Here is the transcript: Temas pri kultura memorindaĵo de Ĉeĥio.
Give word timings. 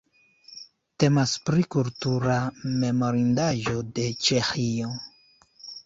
Temas 1.03 1.33
pri 1.51 1.67
kultura 1.77 2.39
memorindaĵo 2.81 3.87
de 4.01 4.11
Ĉeĥio. 4.27 4.95